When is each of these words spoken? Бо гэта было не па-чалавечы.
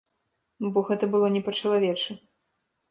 Бо 0.71 0.79
гэта 0.87 1.11
было 1.13 1.27
не 1.37 1.41
па-чалавечы. 1.51 2.21